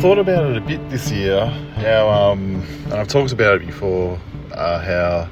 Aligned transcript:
thought 0.00 0.18
about 0.18 0.50
it 0.50 0.56
a 0.56 0.60
bit 0.62 0.88
this 0.88 1.10
year. 1.10 1.44
How 1.44 2.08
um, 2.08 2.62
and 2.84 2.94
I've 2.94 3.08
talked 3.08 3.32
about 3.32 3.60
it 3.60 3.66
before. 3.66 4.18
Uh, 4.50 4.80
how 4.80 5.28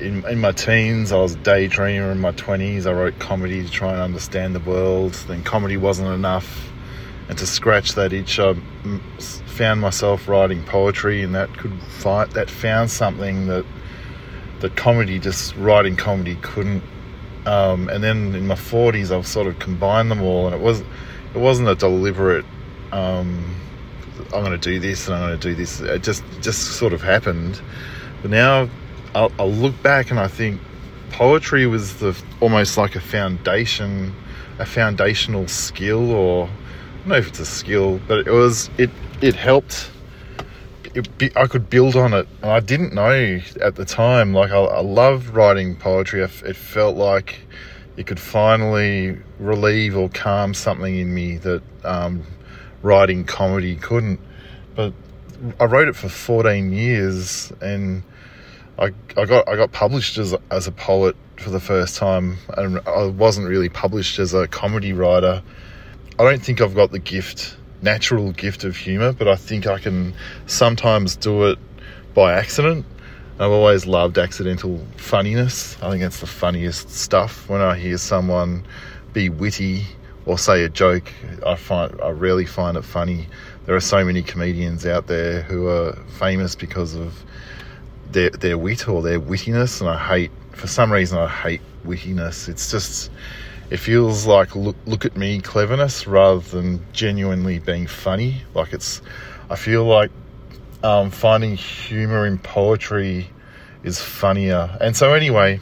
in 0.00 0.24
in 0.24 0.40
my 0.40 0.52
teens 0.52 1.12
I 1.12 1.18
was 1.18 1.34
a 1.34 1.38
daydreamer. 1.38 2.10
In 2.10 2.18
my 2.18 2.32
twenties 2.32 2.86
I 2.86 2.94
wrote 2.94 3.18
comedy 3.18 3.62
to 3.62 3.70
try 3.70 3.92
and 3.92 4.00
understand 4.00 4.54
the 4.54 4.60
world. 4.60 5.12
Then 5.28 5.44
comedy 5.44 5.76
wasn't 5.76 6.08
enough, 6.08 6.72
and 7.28 7.36
to 7.36 7.46
scratch 7.46 7.92
that 7.92 8.14
itch, 8.14 8.40
I 8.40 8.54
found 9.18 9.82
myself 9.82 10.28
writing 10.28 10.64
poetry, 10.64 11.22
and 11.22 11.34
that 11.34 11.54
could 11.58 11.78
find 11.82 12.32
that 12.32 12.48
found 12.48 12.90
something 12.90 13.48
that 13.48 13.66
that 14.60 14.76
comedy 14.76 15.18
just 15.18 15.54
writing 15.56 15.94
comedy 15.94 16.36
couldn't. 16.36 16.82
Um, 17.44 17.90
and 17.90 18.02
then 18.02 18.34
in 18.34 18.46
my 18.46 18.54
forties 18.54 19.12
I've 19.12 19.26
sort 19.26 19.46
of 19.46 19.58
combined 19.58 20.10
them 20.10 20.22
all, 20.22 20.46
and 20.46 20.54
it 20.54 20.62
was 20.62 20.80
it 20.80 21.38
wasn't 21.38 21.68
a 21.68 21.74
deliberate. 21.74 22.46
Um, 22.90 23.56
I'm 24.32 24.44
going 24.44 24.52
to 24.52 24.58
do 24.58 24.78
this 24.78 25.06
and 25.06 25.16
I'm 25.16 25.28
going 25.28 25.40
to 25.40 25.48
do 25.50 25.54
this. 25.54 25.80
It 25.80 26.02
just 26.02 26.24
just 26.40 26.76
sort 26.76 26.92
of 26.92 27.02
happened. 27.02 27.60
But 28.22 28.30
now 28.30 28.68
I'll, 29.14 29.50
look 29.50 29.80
back 29.82 30.10
and 30.10 30.18
I 30.18 30.28
think 30.28 30.60
poetry 31.10 31.66
was 31.66 31.98
the 31.98 32.20
almost 32.40 32.76
like 32.76 32.96
a 32.96 33.00
foundation, 33.00 34.14
a 34.58 34.66
foundational 34.66 35.46
skill, 35.46 36.10
or 36.10 36.46
I 36.46 36.48
don't 36.98 37.08
know 37.08 37.14
if 37.16 37.28
it's 37.28 37.40
a 37.40 37.46
skill, 37.46 38.00
but 38.08 38.26
it 38.26 38.30
was 38.30 38.70
it 38.78 38.90
it 39.20 39.34
helped. 39.34 39.90
It, 40.94 41.36
I 41.36 41.46
could 41.46 41.68
build 41.68 41.96
on 41.96 42.14
it, 42.14 42.28
and 42.40 42.50
I 42.52 42.60
didn't 42.60 42.94
know 42.94 43.40
at 43.60 43.74
the 43.74 43.84
time. 43.84 44.32
Like 44.32 44.50
I, 44.50 44.58
I 44.58 44.80
loved 44.80 45.28
writing 45.28 45.76
poetry. 45.76 46.22
It 46.22 46.56
felt 46.56 46.96
like 46.96 47.40
it 47.96 48.06
could 48.06 48.20
finally 48.20 49.18
relieve 49.38 49.96
or 49.96 50.08
calm 50.08 50.54
something 50.54 50.96
in 50.96 51.14
me 51.14 51.36
that 51.38 51.62
um, 51.84 52.24
writing 52.84 53.24
comedy 53.24 53.76
couldn't. 53.76 54.20
But 54.76 54.92
I 55.58 55.64
wrote 55.64 55.88
it 55.88 55.96
for 55.96 56.08
14 56.08 56.72
years 56.72 57.52
and 57.60 58.02
I, 58.78 58.92
I 59.16 59.24
got 59.24 59.48
I 59.48 59.56
got 59.56 59.72
published 59.72 60.18
as 60.18 60.34
as 60.50 60.68
a 60.68 60.72
poet 60.72 61.16
for 61.36 61.50
the 61.50 61.60
first 61.60 61.96
time 61.96 62.38
and 62.56 62.80
I 62.86 63.06
wasn't 63.06 63.48
really 63.48 63.68
published 63.68 64.18
as 64.18 64.34
a 64.34 64.46
comedy 64.46 64.92
writer. 64.92 65.42
I 66.18 66.22
don't 66.22 66.42
think 66.42 66.60
I've 66.60 66.74
got 66.74 66.92
the 66.92 67.00
gift, 67.00 67.56
natural 67.82 68.30
gift 68.32 68.62
of 68.62 68.76
humor, 68.76 69.12
but 69.12 69.26
I 69.26 69.34
think 69.34 69.66
I 69.66 69.78
can 69.78 70.14
sometimes 70.46 71.16
do 71.16 71.44
it 71.46 71.58
by 72.14 72.34
accident. 72.34 72.86
I've 73.40 73.50
always 73.50 73.84
loved 73.84 74.16
accidental 74.16 74.80
funniness. 74.96 75.76
I 75.82 75.90
think 75.90 76.02
that's 76.02 76.20
the 76.20 76.26
funniest 76.26 76.90
stuff 76.90 77.48
when 77.48 77.60
I 77.60 77.76
hear 77.76 77.98
someone 77.98 78.64
be 79.12 79.28
witty 79.28 79.86
or 80.26 80.38
say 80.38 80.64
a 80.64 80.68
joke, 80.68 81.12
I 81.46 81.54
find 81.56 82.00
I 82.00 82.10
rarely 82.10 82.46
find 82.46 82.76
it 82.76 82.84
funny. 82.84 83.26
There 83.66 83.74
are 83.74 83.80
so 83.80 84.04
many 84.04 84.22
comedians 84.22 84.86
out 84.86 85.06
there 85.06 85.42
who 85.42 85.68
are 85.68 85.92
famous 86.18 86.54
because 86.54 86.94
of 86.94 87.24
their 88.10 88.30
their 88.30 88.58
wit 88.58 88.88
or 88.88 89.02
their 89.02 89.20
wittiness, 89.20 89.80
and 89.80 89.90
I 89.90 89.98
hate 89.98 90.30
for 90.52 90.66
some 90.66 90.92
reason 90.92 91.18
I 91.18 91.28
hate 91.28 91.60
wittiness. 91.84 92.48
It's 92.48 92.70
just 92.70 93.10
it 93.70 93.78
feels 93.78 94.26
like 94.26 94.54
look 94.56 94.76
look 94.86 95.04
at 95.04 95.16
me 95.16 95.40
cleverness 95.40 96.06
rather 96.06 96.40
than 96.40 96.84
genuinely 96.92 97.58
being 97.58 97.86
funny. 97.86 98.42
Like 98.54 98.72
it's 98.72 99.02
I 99.50 99.56
feel 99.56 99.84
like 99.84 100.10
um, 100.82 101.10
finding 101.10 101.56
humor 101.56 102.26
in 102.26 102.38
poetry 102.38 103.28
is 103.82 104.00
funnier. 104.00 104.76
And 104.80 104.96
so 104.96 105.14
anyway, 105.14 105.60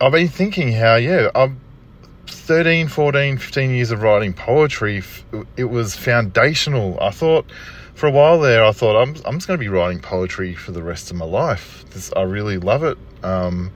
I've 0.00 0.12
been 0.12 0.28
thinking 0.28 0.72
how 0.72 0.96
yeah 0.96 1.30
I'm 1.34 1.60
13, 2.26 2.88
14, 2.88 3.38
15 3.38 3.70
years 3.70 3.90
of 3.90 4.02
writing 4.02 4.32
poetry, 4.32 5.02
it 5.56 5.64
was 5.64 5.94
foundational. 5.94 6.98
I 7.00 7.10
thought 7.10 7.46
for 7.94 8.06
a 8.06 8.10
while 8.10 8.40
there, 8.40 8.64
I 8.64 8.72
thought 8.72 9.00
I'm, 9.00 9.14
I'm 9.24 9.36
just 9.36 9.46
going 9.46 9.58
to 9.58 9.64
be 9.64 9.68
writing 9.68 10.00
poetry 10.00 10.54
for 10.54 10.72
the 10.72 10.82
rest 10.82 11.10
of 11.10 11.16
my 11.16 11.24
life. 11.24 11.84
This, 11.90 12.12
I 12.16 12.22
really 12.22 12.58
love 12.58 12.82
it. 12.82 12.98
Um, 13.22 13.72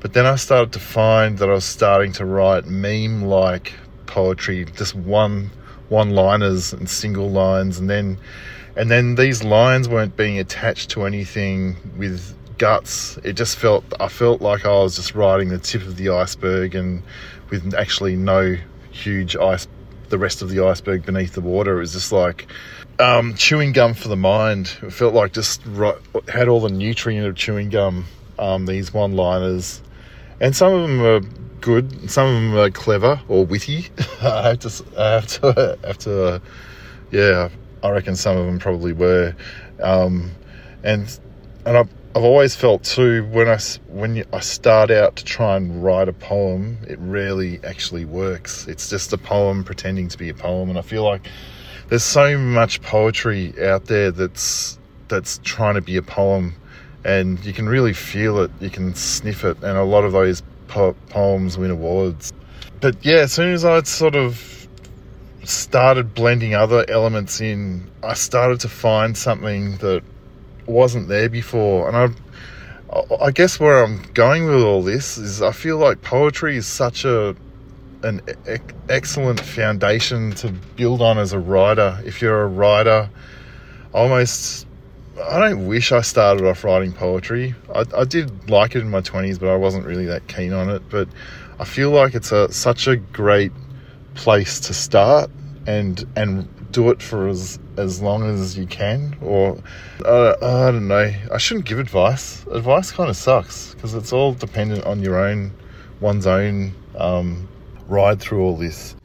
but 0.00 0.12
then 0.12 0.26
I 0.26 0.36
started 0.36 0.72
to 0.72 0.80
find 0.80 1.38
that 1.38 1.48
I 1.48 1.52
was 1.52 1.64
starting 1.64 2.12
to 2.14 2.24
write 2.24 2.66
meme 2.66 3.22
like 3.22 3.72
poetry, 4.06 4.64
just 4.64 4.94
one 4.94 5.50
one 5.88 6.10
liners 6.10 6.72
and 6.72 6.88
single 6.88 7.30
lines, 7.30 7.78
and 7.78 7.88
then 7.88 8.18
and 8.76 8.90
then 8.90 9.14
these 9.14 9.44
lines 9.44 9.88
weren't 9.88 10.16
being 10.16 10.38
attached 10.38 10.90
to 10.90 11.04
anything 11.04 11.76
with 11.96 12.34
guts. 12.62 13.18
It 13.24 13.32
just 13.32 13.58
felt 13.58 13.82
I 13.98 14.06
felt 14.06 14.40
like 14.40 14.64
I 14.64 14.70
was 14.70 14.94
just 14.94 15.16
riding 15.16 15.48
the 15.48 15.58
tip 15.58 15.82
of 15.82 15.96
the 15.96 16.10
iceberg 16.10 16.76
and 16.76 17.02
with 17.50 17.74
actually 17.74 18.14
no 18.14 18.56
huge 18.92 19.34
ice, 19.34 19.66
the 20.10 20.18
rest 20.18 20.42
of 20.42 20.48
the 20.48 20.64
iceberg 20.64 21.04
beneath 21.04 21.32
the 21.32 21.40
water. 21.40 21.78
It 21.78 21.80
was 21.80 21.92
just 21.92 22.12
like 22.12 22.46
um, 23.00 23.34
chewing 23.34 23.72
gum 23.72 23.94
for 23.94 24.06
the 24.06 24.16
mind. 24.16 24.78
It 24.80 24.92
felt 24.92 25.12
like 25.12 25.32
just 25.32 25.60
right, 25.66 25.96
had 26.28 26.46
all 26.46 26.60
the 26.60 26.68
nutrient 26.68 27.26
of 27.26 27.34
chewing 27.34 27.68
gum. 27.68 28.04
Um, 28.38 28.66
these 28.66 28.94
one-liners, 28.94 29.82
and 30.40 30.54
some 30.54 30.72
of 30.72 30.88
them 30.88 31.02
are 31.02 31.20
good. 31.60 32.08
Some 32.08 32.28
of 32.28 32.34
them 32.34 32.54
are 32.56 32.70
clever 32.70 33.20
or 33.26 33.44
witty. 33.44 33.88
I 34.22 34.50
have 34.50 34.60
to, 34.60 34.84
I 34.96 35.10
have 35.14 35.26
to, 35.26 35.78
have 35.84 35.98
to, 35.98 36.40
yeah. 37.10 37.48
I 37.82 37.90
reckon 37.90 38.14
some 38.14 38.36
of 38.36 38.46
them 38.46 38.60
probably 38.60 38.92
were, 38.92 39.34
um, 39.82 40.30
and 40.84 41.18
and 41.66 41.76
I 41.76 41.84
I've 42.14 42.24
always 42.24 42.54
felt 42.54 42.84
too 42.84 43.24
when 43.32 43.48
I 43.48 43.58
when 43.88 44.22
I 44.34 44.40
start 44.40 44.90
out 44.90 45.16
to 45.16 45.24
try 45.24 45.56
and 45.56 45.82
write 45.82 46.08
a 46.08 46.12
poem, 46.12 46.76
it 46.86 46.98
rarely 47.00 47.58
actually 47.64 48.04
works. 48.04 48.66
It's 48.68 48.90
just 48.90 49.14
a 49.14 49.18
poem 49.18 49.64
pretending 49.64 50.08
to 50.08 50.18
be 50.18 50.28
a 50.28 50.34
poem, 50.34 50.68
and 50.68 50.78
I 50.78 50.82
feel 50.82 51.04
like 51.04 51.26
there's 51.88 52.02
so 52.02 52.36
much 52.36 52.82
poetry 52.82 53.54
out 53.64 53.86
there 53.86 54.10
that's 54.10 54.78
that's 55.08 55.40
trying 55.42 55.76
to 55.76 55.80
be 55.80 55.96
a 55.96 56.02
poem, 56.02 56.54
and 57.02 57.42
you 57.46 57.54
can 57.54 57.66
really 57.66 57.94
feel 57.94 58.40
it, 58.40 58.50
you 58.60 58.68
can 58.68 58.94
sniff 58.94 59.42
it, 59.42 59.56
and 59.62 59.78
a 59.78 59.84
lot 59.84 60.04
of 60.04 60.12
those 60.12 60.42
po- 60.68 60.96
poems 61.08 61.56
win 61.56 61.70
awards. 61.70 62.30
But 62.82 63.02
yeah, 63.02 63.20
as 63.20 63.32
soon 63.32 63.54
as 63.54 63.64
I 63.64 63.82
sort 63.84 64.16
of 64.16 64.68
started 65.44 66.12
blending 66.12 66.54
other 66.54 66.84
elements 66.90 67.40
in, 67.40 67.90
I 68.02 68.12
started 68.12 68.60
to 68.60 68.68
find 68.68 69.16
something 69.16 69.78
that 69.78 70.02
wasn't 70.66 71.08
there 71.08 71.28
before. 71.28 71.88
And 71.88 71.96
I, 71.96 73.02
I 73.20 73.30
guess 73.30 73.58
where 73.58 73.82
I'm 73.82 74.02
going 74.14 74.46
with 74.46 74.62
all 74.62 74.82
this 74.82 75.18
is 75.18 75.42
I 75.42 75.52
feel 75.52 75.78
like 75.78 76.02
poetry 76.02 76.56
is 76.56 76.66
such 76.66 77.04
a 77.04 77.36
an 78.02 78.20
excellent 78.88 79.38
foundation 79.38 80.32
to 80.32 80.50
build 80.76 81.00
on 81.00 81.18
as 81.18 81.32
a 81.32 81.38
writer. 81.38 82.00
If 82.04 82.20
you're 82.20 82.42
a 82.42 82.48
writer, 82.48 83.08
almost 83.94 84.66
I 85.22 85.38
don't 85.38 85.66
wish 85.66 85.92
I 85.92 86.00
started 86.00 86.44
off 86.46 86.64
writing 86.64 86.92
poetry. 86.92 87.54
I, 87.74 87.84
I 87.96 88.04
did 88.04 88.50
like 88.50 88.74
it 88.74 88.80
in 88.80 88.90
my 88.90 89.02
20s, 89.02 89.38
but 89.38 89.50
I 89.50 89.56
wasn't 89.56 89.86
really 89.86 90.06
that 90.06 90.26
keen 90.26 90.52
on 90.52 90.68
it. 90.70 90.82
But 90.88 91.08
I 91.60 91.64
feel 91.64 91.90
like 91.90 92.14
it's 92.14 92.32
a 92.32 92.52
such 92.52 92.88
a 92.88 92.96
great 92.96 93.52
place 94.14 94.60
to 94.60 94.74
start 94.74 95.30
and 95.66 96.04
and 96.16 96.48
do 96.72 96.90
it 96.90 97.02
for 97.02 97.28
as 97.28 97.58
as 97.76 98.00
long 98.00 98.22
as 98.22 98.56
you 98.56 98.66
can. 98.66 99.16
Or 99.20 99.58
uh, 100.04 100.34
I 100.40 100.70
don't 100.70 100.88
know. 100.88 101.12
I 101.32 101.38
shouldn't 101.38 101.66
give 101.66 101.78
advice. 101.78 102.46
Advice 102.46 102.90
kind 102.90 103.10
of 103.10 103.16
sucks 103.16 103.74
because 103.74 103.94
it's 103.94 104.12
all 104.12 104.34
dependent 104.34 104.84
on 104.84 105.02
your 105.02 105.18
own 105.18 105.52
one's 106.00 106.26
own 106.26 106.74
um, 106.96 107.48
ride 107.88 108.20
through 108.20 108.42
all 108.42 108.56
this. 108.56 108.96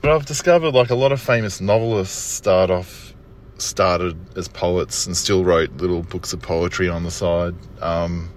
But 0.00 0.10
I've 0.10 0.26
discovered 0.26 0.74
like 0.74 0.90
a 0.90 0.94
lot 0.94 1.12
of 1.12 1.20
famous 1.20 1.60
novelists 1.60 2.16
start 2.16 2.70
off 2.70 3.14
started 3.58 4.16
as 4.36 4.48
poets 4.48 5.06
and 5.06 5.16
still 5.16 5.44
wrote 5.44 5.70
little 5.76 6.02
books 6.02 6.32
of 6.32 6.42
poetry 6.42 6.88
on 6.88 7.04
the 7.04 7.10
side. 7.10 7.54
Um, 7.80 8.30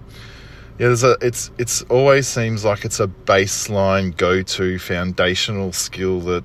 yeah, 0.78 0.86
there's 0.86 1.04
a 1.04 1.16
it's 1.20 1.50
it's 1.58 1.82
always 1.82 2.28
seems 2.28 2.64
like 2.64 2.84
it's 2.84 3.00
a 3.00 3.08
baseline 3.08 4.16
go 4.16 4.42
to 4.42 4.78
foundational 4.78 5.72
skill 5.72 6.20
that 6.20 6.44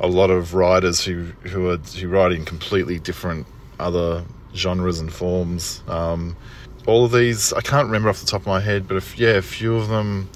a 0.00 0.06
lot 0.06 0.30
of 0.30 0.54
writers 0.54 1.04
who 1.04 1.24
who 1.42 1.70
are 1.70 1.78
who 1.78 2.08
write 2.08 2.32
in 2.32 2.44
completely 2.44 2.98
different 2.98 3.46
other 3.78 4.24
genres 4.54 5.00
and 5.00 5.12
forms. 5.12 5.82
Um, 5.88 6.36
all 6.86 7.04
of 7.04 7.12
these, 7.12 7.52
I 7.52 7.60
can't 7.60 7.86
remember 7.86 8.08
off 8.08 8.20
the 8.20 8.26
top 8.26 8.42
of 8.42 8.46
my 8.46 8.60
head, 8.60 8.86
but 8.86 8.96
if, 8.96 9.18
yeah, 9.18 9.30
a 9.30 9.42
few 9.42 9.74
of 9.74 9.88
them 9.88 10.28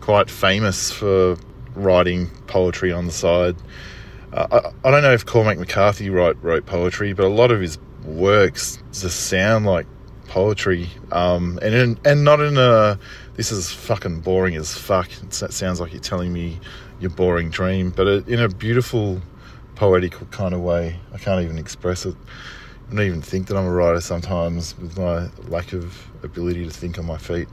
quite 0.00 0.30
famous 0.30 0.92
for 0.92 1.36
writing 1.74 2.28
poetry 2.46 2.92
on 2.92 3.06
the 3.06 3.12
side. 3.12 3.56
Uh, 4.32 4.46
I, 4.84 4.88
I, 4.88 4.90
don't 4.90 5.02
know 5.02 5.12
if 5.12 5.24
Cormac 5.24 5.58
McCarthy 5.58 6.10
wrote 6.10 6.36
wrote 6.42 6.66
poetry, 6.66 7.14
but 7.14 7.24
a 7.24 7.30
lot 7.30 7.50
of 7.50 7.60
his 7.60 7.78
works 8.04 8.82
just 8.92 9.28
sound 9.28 9.64
like 9.64 9.86
poetry, 10.28 10.88
um, 11.12 11.58
and 11.62 11.74
in, 11.74 11.98
and 12.04 12.24
not 12.24 12.40
in 12.40 12.58
a 12.58 12.98
this 13.36 13.50
is 13.50 13.72
fucking 13.72 14.20
boring 14.20 14.56
as 14.56 14.76
fuck. 14.76 15.08
It 15.22 15.32
sounds 15.32 15.80
like 15.80 15.92
you're 15.92 16.00
telling 16.02 16.32
me 16.32 16.60
your 17.00 17.10
boring 17.10 17.50
dream, 17.50 17.90
but 17.90 18.06
in 18.28 18.40
a 18.40 18.48
beautiful, 18.48 19.20
poetical 19.74 20.26
kind 20.26 20.54
of 20.54 20.60
way. 20.60 20.98
I 21.12 21.18
can't 21.18 21.42
even 21.42 21.58
express 21.58 22.04
it. 22.06 22.16
I 22.90 22.94
don't 22.94 23.04
even 23.04 23.22
think 23.22 23.48
that 23.48 23.56
I'm 23.56 23.66
a 23.66 23.70
writer 23.70 24.00
sometimes 24.00 24.76
with 24.78 24.96
my 24.98 25.28
lack 25.48 25.72
of 25.72 26.10
ability 26.22 26.64
to 26.64 26.70
think 26.70 26.98
on 26.98 27.06
my 27.06 27.18
feet. 27.18 27.48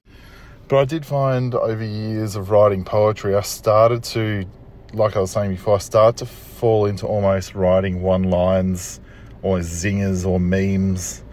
But 0.68 0.78
I 0.78 0.86
did 0.86 1.06
find 1.06 1.54
over 1.54 1.84
years 1.84 2.36
of 2.36 2.50
writing 2.50 2.84
poetry, 2.84 3.36
I 3.36 3.42
started 3.42 4.04
to, 4.06 4.46
like 4.94 5.16
I 5.16 5.20
was 5.20 5.32
saying 5.32 5.52
before, 5.52 5.76
I 5.76 5.80
started 5.80 6.18
to 6.20 6.26
fall 6.26 6.88
into 6.88 7.06
almost 7.06 7.54
writing 7.54 8.02
one 8.02 8.24
lines 8.24 9.00
or 9.44 9.60
zingers 9.60 10.26
or 10.26 10.40
memes. 10.40 11.24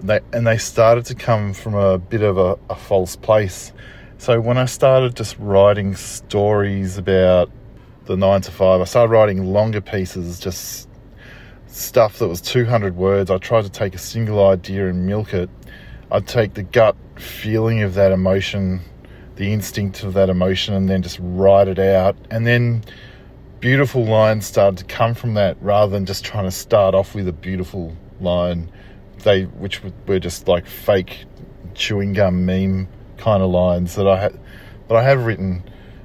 They, 0.00 0.20
and 0.32 0.46
they 0.46 0.58
started 0.58 1.04
to 1.06 1.14
come 1.14 1.52
from 1.52 1.74
a 1.74 1.98
bit 1.98 2.22
of 2.22 2.38
a, 2.38 2.58
a 2.68 2.74
false 2.74 3.14
place. 3.14 3.72
So 4.18 4.40
when 4.40 4.56
I 4.56 4.64
started 4.64 5.14
just 5.14 5.36
writing 5.38 5.94
stories 5.94 6.96
about 6.96 7.50
the 8.06 8.16
nine 8.16 8.40
to 8.40 8.50
five, 8.50 8.80
I 8.80 8.84
started 8.84 9.12
writing 9.12 9.52
longer 9.52 9.82
pieces, 9.82 10.40
just 10.40 10.88
stuff 11.66 12.18
that 12.18 12.26
was 12.26 12.40
200 12.40 12.96
words. 12.96 13.30
I 13.30 13.36
tried 13.36 13.64
to 13.64 13.70
take 13.70 13.94
a 13.94 13.98
single 13.98 14.44
idea 14.46 14.88
and 14.88 15.06
milk 15.06 15.34
it. 15.34 15.50
I'd 16.10 16.26
take 16.26 16.54
the 16.54 16.62
gut 16.62 16.96
feeling 17.16 17.82
of 17.82 17.94
that 17.94 18.10
emotion, 18.10 18.80
the 19.36 19.52
instinct 19.52 20.02
of 20.02 20.14
that 20.14 20.30
emotion, 20.30 20.72
and 20.72 20.88
then 20.88 21.02
just 21.02 21.18
write 21.20 21.68
it 21.68 21.78
out. 21.78 22.16
And 22.30 22.46
then 22.46 22.84
beautiful 23.60 24.06
lines 24.06 24.46
started 24.46 24.78
to 24.78 24.84
come 24.86 25.14
from 25.14 25.34
that 25.34 25.58
rather 25.60 25.92
than 25.92 26.06
just 26.06 26.24
trying 26.24 26.44
to 26.44 26.50
start 26.50 26.94
off 26.94 27.14
with 27.14 27.28
a 27.28 27.32
beautiful 27.34 27.94
line. 28.20 28.72
They, 29.24 29.44
which 29.44 29.82
were 30.06 30.18
just 30.18 30.48
like 30.48 30.66
fake 30.66 31.26
chewing 31.74 32.14
gum 32.14 32.46
meme 32.46 32.88
kind 33.18 33.42
of 33.42 33.50
lines 33.50 33.94
that 33.96 34.06
I 34.06 34.20
had, 34.20 34.38
that 34.88 34.96
I 34.96 35.02
have 35.02 35.24
written, 35.24 35.62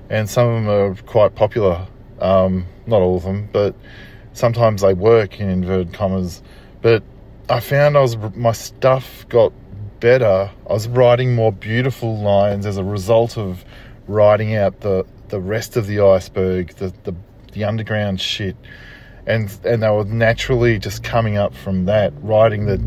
and 0.09 0.29
some 0.29 0.47
of 0.47 0.63
them 0.63 0.69
are 0.69 0.95
quite 1.03 1.35
popular. 1.35 1.87
Um, 2.19 2.65
not 2.85 3.01
all 3.01 3.17
of 3.17 3.23
them, 3.23 3.49
but 3.51 3.75
sometimes 4.33 4.81
they 4.81 4.93
work 4.93 5.39
in 5.39 5.49
inverted 5.49 5.93
commas. 5.93 6.43
But 6.81 7.03
I 7.49 7.59
found 7.59 7.97
I 7.97 8.01
was 8.01 8.17
my 8.35 8.51
stuff 8.51 9.25
got 9.29 9.53
better. 9.99 10.51
I 10.69 10.73
was 10.73 10.87
writing 10.87 11.35
more 11.35 11.51
beautiful 11.51 12.17
lines 12.17 12.65
as 12.65 12.77
a 12.77 12.83
result 12.83 13.37
of 13.37 13.63
writing 14.07 14.55
out 14.55 14.81
the 14.81 15.05
the 15.29 15.39
rest 15.39 15.77
of 15.77 15.87
the 15.87 16.01
iceberg, 16.01 16.75
the 16.75 16.93
the, 17.03 17.15
the 17.53 17.63
underground 17.63 18.19
shit, 18.21 18.55
and 19.25 19.49
and 19.63 19.83
they 19.83 19.89
were 19.89 20.05
naturally 20.05 20.77
just 20.79 21.03
coming 21.03 21.37
up 21.37 21.55
from 21.55 21.85
that, 21.85 22.13
writing 22.21 22.65
the 22.65 22.81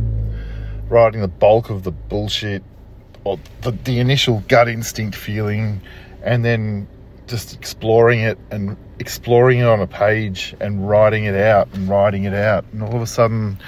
writing 0.88 1.21
the 1.21 1.29
bulk 1.29 1.71
of 1.71 1.82
the 1.82 1.93
bullshit, 1.93 2.62
or 3.25 3.38
the, 3.62 3.73
the 3.73 4.00
initial 4.00 4.43
gut 4.49 4.69
instinct 4.69 5.17
feeling, 5.17 5.81
and 6.23 6.44
then 6.44 6.87
just 7.26 7.55
exploring 7.55 8.21
it 8.21 8.38
and 8.50 8.76
exploring 8.99 9.59
it 9.59 9.67
on 9.67 9.81
a 9.81 9.87
page 9.87 10.55
and 10.61 10.88
writing 10.88 11.25
it 11.25 11.35
out 11.35 11.69
and 11.73 11.88
writing 11.88 12.25
it 12.25 12.35
out. 12.35 12.65
And 12.73 12.82
all 12.82 12.94
of 12.94 13.03
a 13.03 13.06
sudden, 13.06 13.59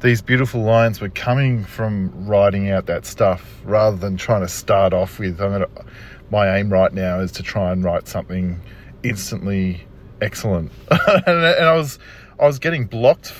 these 0.00 0.22
beautiful 0.22 0.62
lines 0.62 1.00
were 1.00 1.08
coming 1.08 1.64
from 1.64 2.26
writing 2.26 2.70
out 2.70 2.86
that 2.86 3.06
stuff 3.06 3.60
rather 3.64 3.96
than 3.96 4.16
trying 4.16 4.42
to 4.42 4.48
start 4.48 4.92
off 4.92 5.18
with. 5.18 5.40
I'm 5.40 5.52
gonna, 5.52 5.68
my 6.30 6.58
aim 6.58 6.70
right 6.70 6.92
now 6.92 7.20
is 7.20 7.32
to 7.32 7.42
try 7.42 7.72
and 7.72 7.84
write 7.84 8.08
something 8.08 8.60
instantly 9.02 9.86
excellent. 10.20 10.72
and, 10.90 11.26
and 11.26 11.64
I 11.64 11.74
was, 11.74 11.98
I 12.38 12.46
was 12.46 12.58
getting 12.58 12.86
blocked. 12.86 13.32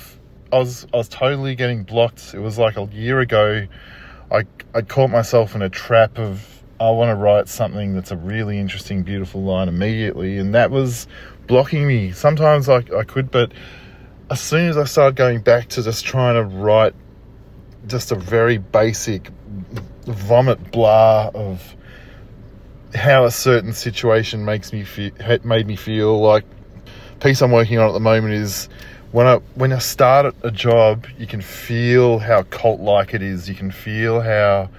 I 0.51 0.59
was, 0.59 0.87
I 0.93 0.97
was 0.97 1.09
totally 1.09 1.55
getting 1.55 1.83
blocked. 1.83 2.33
It 2.33 2.39
was 2.39 2.57
like 2.57 2.77
a 2.77 2.87
year 2.91 3.19
ago. 3.19 3.67
I, 4.31 4.43
I 4.73 4.81
caught 4.81 5.09
myself 5.09 5.55
in 5.55 5.61
a 5.61 5.69
trap 5.69 6.17
of 6.17 6.63
I 6.79 6.89
want 6.89 7.09
to 7.09 7.15
write 7.15 7.47
something 7.47 7.93
that's 7.93 8.11
a 8.11 8.17
really 8.17 8.59
interesting, 8.59 9.03
beautiful 9.03 9.43
line 9.43 9.69
immediately, 9.69 10.37
and 10.37 10.53
that 10.55 10.71
was 10.71 11.07
blocking 11.47 11.87
me. 11.87 12.11
Sometimes 12.11 12.67
I, 12.67 12.83
I 12.97 13.03
could, 13.03 13.31
but 13.31 13.53
as 14.29 14.41
soon 14.41 14.67
as 14.67 14.77
I 14.77 14.83
started 14.83 15.15
going 15.15 15.39
back 15.41 15.69
to 15.69 15.83
just 15.83 16.03
trying 16.03 16.35
to 16.35 16.43
write 16.43 16.93
just 17.87 18.11
a 18.11 18.15
very 18.15 18.57
basic 18.57 19.29
vomit 20.05 20.71
blah 20.71 21.31
of 21.33 21.75
how 22.93 23.25
a 23.25 23.31
certain 23.31 23.73
situation 23.73 24.43
makes 24.43 24.73
me 24.73 24.83
feel, 24.83 25.11
made 25.43 25.67
me 25.67 25.75
feel 25.75 26.19
like 26.19 26.45
piece 27.19 27.41
I'm 27.41 27.51
working 27.51 27.77
on 27.77 27.89
at 27.89 27.93
the 27.93 27.99
moment 27.99 28.33
is 28.33 28.69
when 29.11 29.27
I 29.27 29.35
when 29.55 29.71
I 29.71 29.79
start 29.79 30.35
a 30.43 30.51
job, 30.51 31.07
you 31.17 31.27
can 31.27 31.41
feel 31.41 32.19
how 32.19 32.43
cult 32.43 32.79
like 32.79 33.13
it 33.13 33.21
is. 33.21 33.47
You 33.47 33.55
can 33.55 33.71
feel 33.71 34.21
how 34.21 34.69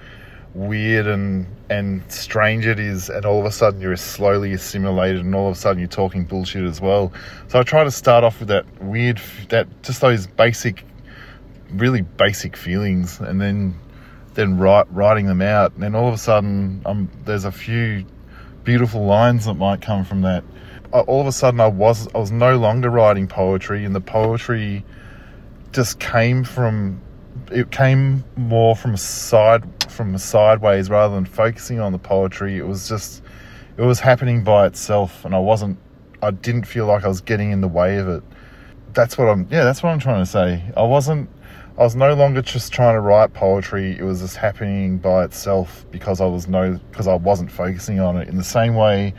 weird 0.53 1.07
and 1.07 1.47
and 1.69 2.01
strange 2.11 2.65
it 2.65 2.79
is. 2.79 3.09
And 3.09 3.25
all 3.25 3.39
of 3.39 3.45
a 3.45 3.51
sudden 3.51 3.81
you're 3.81 3.95
slowly 3.95 4.53
assimilated 4.53 5.21
and 5.21 5.35
all 5.35 5.49
of 5.49 5.55
a 5.55 5.59
sudden 5.59 5.79
you're 5.79 5.87
talking 5.87 6.25
bullshit 6.25 6.63
as 6.63 6.81
well. 6.81 7.11
So 7.47 7.59
i 7.59 7.63
try 7.63 7.83
to 7.83 7.91
start 7.91 8.23
off 8.23 8.39
with 8.39 8.49
that 8.49 8.65
weird 8.81 9.21
that 9.49 9.67
just 9.83 10.01
those 10.01 10.27
basic 10.27 10.83
really 11.71 12.01
basic 12.01 12.55
feelings 12.55 13.19
and 13.19 13.41
then 13.41 13.77
then 14.33 14.57
write, 14.57 14.85
writing 14.91 15.25
them 15.25 15.41
out. 15.41 15.73
And 15.73 15.83
then 15.83 15.95
all 15.95 16.07
of 16.07 16.13
a 16.13 16.17
sudden 16.17 16.81
um, 16.85 17.09
there's 17.25 17.45
a 17.45 17.51
few 17.51 18.05
beautiful 18.63 19.05
lines 19.05 19.45
that 19.45 19.55
might 19.55 19.81
come 19.81 20.05
from 20.05 20.21
that 20.21 20.43
all 20.91 21.21
of 21.21 21.27
a 21.27 21.31
sudden 21.31 21.59
i 21.59 21.67
was 21.67 22.07
i 22.15 22.17
was 22.17 22.31
no 22.31 22.57
longer 22.57 22.89
writing 22.89 23.27
poetry 23.27 23.85
and 23.85 23.93
the 23.95 24.01
poetry 24.01 24.83
just 25.71 25.99
came 25.99 26.43
from 26.43 27.01
it 27.51 27.71
came 27.71 28.23
more 28.35 28.75
from 28.75 28.93
a 28.93 28.97
side 28.97 29.63
from 29.91 30.15
a 30.15 30.19
sideways 30.19 30.89
rather 30.89 31.15
than 31.15 31.25
focusing 31.25 31.79
on 31.79 31.91
the 31.91 31.99
poetry. 31.99 32.57
It 32.57 32.67
was 32.67 32.87
just 32.87 33.23
it 33.77 33.81
was 33.81 33.99
happening 33.99 34.43
by 34.43 34.65
itself, 34.65 35.25
and 35.25 35.35
I 35.35 35.39
wasn't. 35.39 35.77
I 36.21 36.31
didn't 36.31 36.65
feel 36.65 36.87
like 36.87 37.03
I 37.03 37.07
was 37.07 37.21
getting 37.21 37.51
in 37.51 37.61
the 37.61 37.67
way 37.67 37.97
of 37.97 38.07
it. 38.07 38.23
That's 38.93 39.17
what 39.17 39.27
I'm. 39.27 39.47
Yeah, 39.51 39.63
that's 39.63 39.83
what 39.83 39.89
I'm 39.89 39.99
trying 39.99 40.23
to 40.23 40.29
say. 40.29 40.63
I 40.75 40.83
wasn't. 40.83 41.29
I 41.77 41.81
was 41.81 41.95
no 41.95 42.15
longer 42.15 42.41
just 42.41 42.73
trying 42.73 42.95
to 42.95 43.01
write 43.01 43.33
poetry. 43.33 43.95
It 43.97 44.03
was 44.03 44.21
just 44.21 44.35
happening 44.35 44.97
by 44.97 45.25
itself 45.25 45.85
because 45.91 46.21
I 46.21 46.25
was 46.25 46.47
no 46.47 46.79
because 46.91 47.07
I 47.07 47.15
wasn't 47.15 47.51
focusing 47.51 47.99
on 47.99 48.17
it. 48.17 48.27
In 48.27 48.37
the 48.37 48.43
same 48.43 48.75
way, 48.75 49.13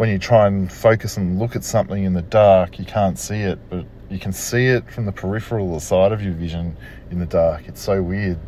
when 0.00 0.08
you 0.08 0.18
try 0.18 0.46
and 0.46 0.72
focus 0.72 1.18
and 1.18 1.38
look 1.38 1.54
at 1.54 1.62
something 1.62 2.04
in 2.04 2.14
the 2.14 2.22
dark, 2.22 2.78
you 2.78 2.86
can't 2.86 3.18
see 3.18 3.40
it, 3.40 3.58
but 3.68 3.84
you 4.08 4.18
can 4.18 4.32
see 4.32 4.64
it 4.64 4.90
from 4.90 5.04
the 5.04 5.12
peripheral 5.12 5.74
the 5.74 5.78
side 5.78 6.10
of 6.10 6.22
your 6.22 6.32
vision 6.32 6.74
in 7.10 7.18
the 7.18 7.26
dark. 7.26 7.68
It's 7.68 7.82
so 7.82 8.02
weird. 8.02 8.38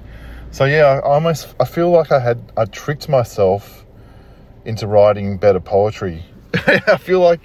So 0.51 0.65
yeah, 0.65 0.85
I 0.85 1.01
almost 1.01 1.55
I 1.61 1.67
feel 1.67 1.91
like 1.91 2.11
I 2.11 2.21
had 2.21 2.41
I 2.57 2.65
tricked 2.65 3.07
myself 3.07 3.85
into 4.65 4.87
writing 4.87 5.37
better 5.37 5.61
poetry. 5.61 6.25
I 6.55 6.97
feel 6.97 7.21
like 7.21 7.41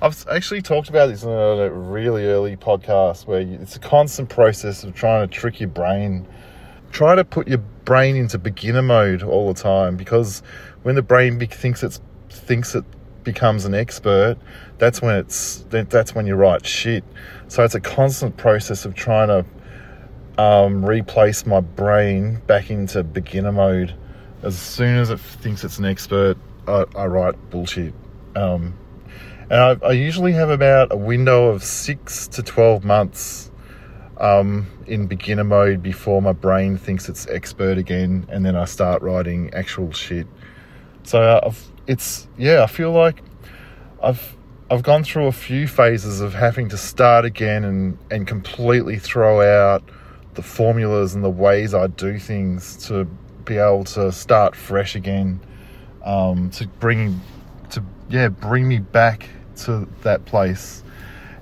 I've 0.00 0.24
actually 0.30 0.62
talked 0.62 0.88
about 0.88 1.08
this 1.08 1.24
in 1.24 1.30
a 1.30 1.70
really 1.70 2.26
early 2.26 2.56
podcast 2.56 3.26
where 3.26 3.40
it's 3.40 3.74
a 3.74 3.80
constant 3.80 4.28
process 4.28 4.84
of 4.84 4.94
trying 4.94 5.28
to 5.28 5.34
trick 5.34 5.58
your 5.58 5.70
brain. 5.70 6.24
Try 6.92 7.16
to 7.16 7.24
put 7.24 7.48
your 7.48 7.64
brain 7.84 8.14
into 8.14 8.38
beginner 8.38 8.82
mode 8.82 9.24
all 9.24 9.52
the 9.52 9.60
time 9.60 9.96
because 9.96 10.40
when 10.84 10.94
the 10.94 11.02
brain 11.02 11.44
thinks 11.48 11.82
it's 11.82 12.00
thinks 12.28 12.76
it 12.76 12.84
becomes 13.24 13.64
an 13.64 13.74
expert, 13.74 14.36
that's 14.78 15.02
when 15.02 15.16
it's 15.16 15.64
that's 15.68 16.14
when 16.14 16.26
you 16.26 16.34
write 16.34 16.66
shit. 16.66 17.04
So 17.48 17.64
it's 17.64 17.74
a 17.74 17.80
constant 17.80 18.36
process 18.36 18.84
of 18.84 18.94
trying 18.94 19.28
to 19.28 19.44
um, 20.42 20.84
replace 20.84 21.44
my 21.44 21.60
brain 21.60 22.40
back 22.46 22.70
into 22.70 23.02
beginner 23.02 23.52
mode. 23.52 23.94
As 24.42 24.58
soon 24.58 24.96
as 24.96 25.10
it 25.10 25.20
thinks 25.20 25.64
it's 25.64 25.78
an 25.78 25.84
expert, 25.84 26.38
I, 26.66 26.84
I 26.96 27.06
write 27.06 27.50
bullshit. 27.50 27.92
Um, 28.34 28.78
and 29.50 29.60
I, 29.60 29.86
I, 29.86 29.92
usually 29.92 30.32
have 30.32 30.48
about 30.48 30.92
a 30.92 30.96
window 30.96 31.48
of 31.48 31.64
six 31.64 32.28
to 32.28 32.42
twelve 32.42 32.84
months 32.84 33.50
um, 34.18 34.66
in 34.86 35.06
beginner 35.06 35.44
mode 35.44 35.82
before 35.82 36.22
my 36.22 36.32
brain 36.32 36.76
thinks 36.76 37.08
it's 37.08 37.26
expert 37.26 37.76
again, 37.76 38.26
and 38.30 38.46
then 38.46 38.54
I 38.54 38.64
start 38.66 39.02
writing 39.02 39.52
actual 39.52 39.92
shit. 39.92 40.26
So 41.04 41.22
uh, 41.22 41.40
I've, 41.46 41.64
it's 41.86 42.28
yeah, 42.38 42.62
I 42.62 42.66
feel 42.66 42.92
like 42.92 43.22
I've 44.02 44.36
I've 44.70 44.82
gone 44.82 45.02
through 45.02 45.26
a 45.26 45.32
few 45.32 45.66
phases 45.66 46.20
of 46.20 46.32
having 46.32 46.68
to 46.68 46.76
start 46.76 47.24
again 47.24 47.64
and, 47.64 47.98
and 48.10 48.26
completely 48.26 49.00
throw 49.00 49.40
out 49.40 49.82
the 50.34 50.42
formulas 50.42 51.12
and 51.12 51.24
the 51.24 51.30
ways 51.30 51.74
I 51.74 51.88
do 51.88 52.20
things 52.20 52.76
to 52.86 53.04
be 53.44 53.56
able 53.56 53.82
to 53.84 54.12
start 54.12 54.54
fresh 54.54 54.94
again, 54.94 55.40
um, 56.04 56.50
to 56.50 56.68
bring 56.68 57.20
to 57.70 57.82
yeah 58.08 58.28
bring 58.28 58.68
me 58.68 58.78
back 58.78 59.28
to 59.56 59.88
that 60.02 60.24
place. 60.24 60.84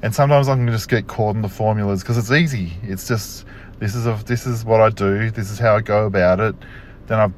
And 0.01 0.15
sometimes 0.15 0.49
I 0.49 0.55
can 0.55 0.69
just 0.69 0.89
get 0.89 1.09
caught 1.09 1.35
in 1.35 1.43
the 1.43 1.49
formulas 1.49 2.03
because 2.03 2.17
it's 2.17 2.31
easy. 2.31 2.73
It's 2.83 3.07
just 3.07 3.45
this 3.79 3.95
is 3.95 4.07
a, 4.07 4.19
this 4.25 4.47
is 4.47 4.65
what 4.65 4.81
I 4.81 4.91
do. 4.91 5.31
This 5.31 5.51
is 5.51 5.59
how 5.59 5.77
I 5.77 5.81
go 5.81 6.07
about 6.07 6.41
it. 6.41 6.55
Then 7.09 7.19
I 7.19 7.29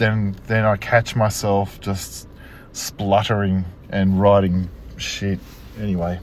then 0.00 0.34
then 0.48 0.64
I 0.64 0.76
catch 0.76 1.14
myself 1.14 1.80
just 1.80 2.26
spluttering 2.72 3.64
and 3.90 4.20
writing 4.20 4.68
shit 4.96 5.38
anyway. 5.78 6.18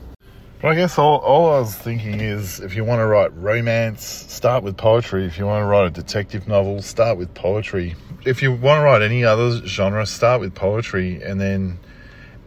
But 0.62 0.70
I 0.70 0.76
guess 0.76 0.98
all, 0.98 1.20
all 1.20 1.54
I 1.54 1.60
was 1.60 1.76
thinking 1.76 2.20
is 2.20 2.60
if 2.60 2.76
you 2.76 2.84
want 2.84 3.00
to 3.00 3.06
write 3.06 3.32
romance, 3.38 4.04
start 4.04 4.64
with 4.64 4.76
poetry. 4.76 5.26
If 5.26 5.38
you 5.38 5.46
want 5.46 5.62
to 5.62 5.66
write 5.66 5.86
a 5.86 5.92
detective 5.92 6.48
novel, 6.48 6.82
start 6.82 7.20
with 7.20 7.32
poetry. 7.36 7.96
If 8.26 8.42
you 8.42 8.52
want 8.52 8.80
to 8.80 8.84
write 8.84 9.04
any 9.04 9.24
other 9.24 9.64
genre, 9.68 10.06
start 10.08 10.42
with 10.42 10.56
poetry 10.56 11.22
and 11.22 11.40
then 11.40 11.78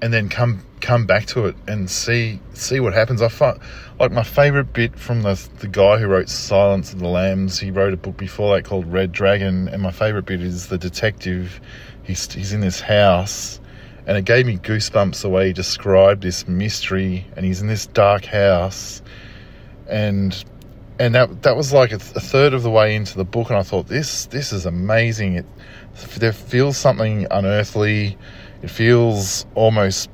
and 0.03 0.13
then 0.13 0.29
come 0.29 0.65
come 0.81 1.05
back 1.05 1.27
to 1.27 1.47
it 1.47 1.57
and 1.67 1.91
see 1.91 2.41
see 2.55 2.81
what 2.81 2.95
happens. 2.95 3.23
I 3.23 3.29
find 3.29 3.59
like 3.99 4.13
my 4.13 4.23
favorite 4.23 4.73
bit 4.73 4.99
from 4.99 5.23
the 5.23 5.49
the 5.59 5.69
guy 5.69 5.99
who 5.99 6.07
wrote 6.07 6.29
Silence 6.29 6.93
of 6.93 7.01
the 7.01 7.09
Lambs. 7.09 7.59
He 7.59 7.71
wrote 7.71 7.93
a 7.93 7.97
book 7.97 8.17
before 8.17 8.55
that 8.57 8.65
called 8.65 8.91
Red 8.91 9.13
Dragon, 9.13 9.69
and 9.69 9.83
my 9.83 9.93
favorite 9.93 10.27
bit 10.27 10.41
is 10.41 10.69
the 10.69 10.79
detective. 10.79 11.61
He's 12.03 12.33
he's 12.33 12.53
in 12.53 12.61
this 12.61 12.81
house 12.81 13.61
and 14.07 14.17
it 14.17 14.25
gave 14.25 14.47
me 14.47 14.57
goosebumps 14.57 15.23
the 15.23 15.29
way 15.29 15.49
he 15.49 15.53
described 15.53 16.23
this 16.23 16.49
mystery 16.49 17.27
and 17.37 17.45
he's 17.45 17.61
in 17.61 17.69
this 17.69 17.87
dark 17.87 18.25
house 18.25 19.03
and 19.89 20.45
and 21.01 21.15
that 21.15 21.43
that 21.43 21.57
was 21.57 21.73
like 21.73 21.93
a, 21.93 21.99
th- 21.99 22.15
a, 22.15 22.21
third 22.21 22.53
of 22.53 22.63
the 22.63 22.71
way 22.71 22.95
into 22.95 23.17
the 23.17 23.25
book, 23.25 23.49
and 23.49 23.59
I 23.59 23.63
thought 23.63 23.87
this 23.87 24.27
this 24.27 24.53
is 24.53 24.67
amazing. 24.67 25.35
It 25.35 25.47
there 26.19 26.35
feels 26.35 26.77
something 26.77 27.27
unearthly. 27.31 28.19
It 28.63 28.71
feels 28.71 29.47
almost 29.55 30.11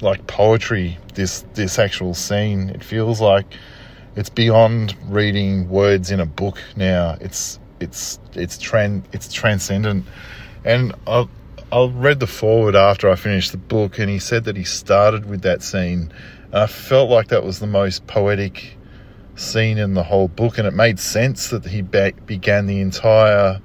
like 0.00 0.26
poetry. 0.26 0.98
This 1.14 1.44
this 1.54 1.78
actual 1.78 2.14
scene. 2.14 2.70
It 2.70 2.84
feels 2.84 3.20
like 3.20 3.46
it's 4.16 4.30
beyond 4.30 4.96
reading 5.08 5.68
words 5.68 6.10
in 6.10 6.20
a 6.20 6.26
book 6.26 6.62
now. 6.76 7.16
It's 7.20 7.58
it's 7.80 8.18
it's 8.34 8.56
tran 8.58 9.02
it's 9.12 9.32
transcendent, 9.32 10.06
and 10.64 10.94
I 11.06 11.26
I 11.72 11.86
read 11.86 12.20
the 12.20 12.26
foreword 12.26 12.76
after 12.76 13.10
I 13.10 13.16
finished 13.16 13.52
the 13.52 13.58
book, 13.58 13.98
and 13.98 14.10
he 14.10 14.18
said 14.18 14.44
that 14.44 14.56
he 14.56 14.64
started 14.64 15.26
with 15.26 15.42
that 15.42 15.62
scene. 15.62 16.12
And 16.52 16.62
I 16.62 16.66
felt 16.66 17.10
like 17.10 17.28
that 17.28 17.44
was 17.44 17.58
the 17.60 17.66
most 17.66 18.06
poetic 18.06 18.76
scene 19.36 19.78
in 19.78 19.94
the 19.94 20.02
whole 20.02 20.28
book, 20.28 20.58
and 20.58 20.66
it 20.66 20.74
made 20.74 20.98
sense 20.98 21.48
that 21.48 21.64
he 21.64 21.82
be- 21.82 22.12
began 22.26 22.66
the 22.66 22.80
entire 22.80 23.60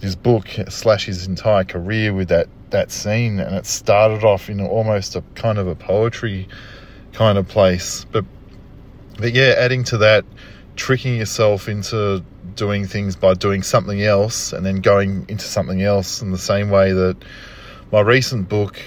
his 0.00 0.14
book 0.14 0.48
slash 0.68 1.06
his 1.06 1.26
entire 1.26 1.64
career 1.64 2.12
with 2.12 2.28
that 2.28 2.48
that 2.70 2.90
scene, 2.90 3.40
and 3.40 3.54
it 3.54 3.66
started 3.66 4.24
off 4.24 4.48
in 4.48 4.60
almost 4.60 5.16
a 5.16 5.22
kind 5.34 5.58
of 5.58 5.66
a 5.66 5.74
poetry 5.74 6.48
kind 7.12 7.38
of 7.38 7.48
place. 7.48 8.04
But 8.10 8.24
but 9.18 9.32
yeah, 9.32 9.54
adding 9.56 9.84
to 9.84 9.98
that, 9.98 10.24
tricking 10.76 11.16
yourself 11.16 11.68
into 11.68 12.22
doing 12.54 12.86
things 12.86 13.16
by 13.16 13.34
doing 13.34 13.62
something 13.62 14.02
else 14.02 14.52
and 14.52 14.64
then 14.64 14.80
going 14.80 15.26
into 15.28 15.44
something 15.44 15.82
else 15.82 16.22
in 16.22 16.30
the 16.30 16.38
same 16.38 16.70
way 16.70 16.92
that 16.92 17.16
my 17.92 18.00
recent 18.00 18.48
book 18.48 18.80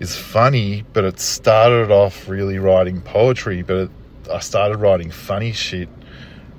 is 0.00 0.16
funny, 0.16 0.84
but 0.92 1.04
it 1.04 1.18
started 1.20 1.90
off 1.90 2.28
really 2.28 2.58
writing 2.58 3.00
poetry, 3.00 3.62
but 3.62 3.76
it 3.76 3.90
I 4.30 4.38
started 4.38 4.78
writing 4.78 5.10
funny 5.10 5.52
shit, 5.52 5.88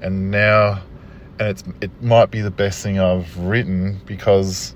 and 0.01 0.29
now, 0.31 0.81
and 1.39 1.50
it's 1.50 1.63
it 1.81 2.01
might 2.01 2.31
be 2.31 2.41
the 2.41 2.51
best 2.51 2.84
thing 2.84 3.00
I've 3.00 3.38
written 3.38 4.00
because 4.05 4.75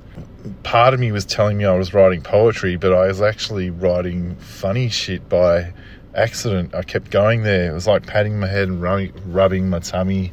part 0.64 0.94
of 0.94 1.00
me 1.00 1.12
was 1.12 1.26
telling 1.26 1.58
me 1.58 1.66
I 1.66 1.78
was 1.78 1.94
writing 1.94 2.22
poetry, 2.22 2.76
but 2.76 2.94
I 2.94 3.08
was 3.08 3.22
actually 3.22 3.70
writing 3.70 4.36
funny 4.36 4.90
shit 4.90 5.28
by 5.30 5.74
accident. 6.16 6.74
I 6.74 6.84
kept 6.84 7.12
going 7.12 7.44
there. 7.44 7.72
It 7.72 7.74
was 7.74 7.88
like 7.88 8.06
patting 8.06 8.40
my 8.40 8.48
head 8.48 8.68
and 8.68 8.82
rubbing, 8.82 9.14
rubbing 9.28 9.70
my 9.70 9.80
tummy, 9.80 10.32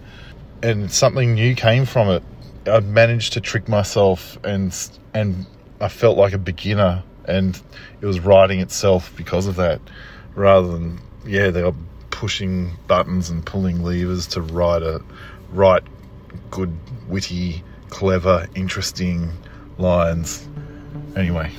and 0.62 0.90
something 0.90 1.34
new 1.34 1.54
came 1.54 1.84
from 1.84 2.08
it. 2.08 2.22
I 2.66 2.80
managed 2.80 3.34
to 3.34 3.40
trick 3.40 3.68
myself, 3.68 4.38
and 4.44 4.74
and 5.14 5.46
I 5.80 5.88
felt 5.88 6.16
like 6.16 6.32
a 6.32 6.38
beginner, 6.38 7.02
and 7.26 7.60
it 8.00 8.06
was 8.06 8.20
writing 8.20 8.60
itself 8.60 9.12
because 9.16 9.46
of 9.46 9.56
that, 9.56 9.80
rather 10.34 10.68
than 10.68 11.00
yeah, 11.24 11.50
they 11.50 11.62
were 11.62 11.74
pushing 12.10 12.72
buttons 12.86 13.28
and 13.28 13.44
pulling 13.44 13.82
levers 13.82 14.26
to 14.28 14.40
write 14.40 14.82
a 14.82 15.02
write 15.50 15.82
good, 16.50 16.76
witty, 17.08 17.62
clever, 17.90 18.48
interesting 18.54 19.32
lines. 19.78 20.46
Anyway. 21.16 21.50